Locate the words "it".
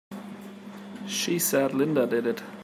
2.25-2.41